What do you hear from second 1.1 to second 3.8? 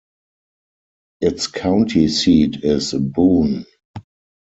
Its county seat is Boone.